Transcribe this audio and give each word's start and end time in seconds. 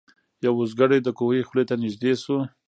یو 0.45 0.53
اوزګړی 0.59 0.99
د 1.03 1.09
کوهي 1.19 1.41
خولې 1.47 1.63
ته 1.69 1.75
نیژدې 1.83 2.13
سو 2.23 2.37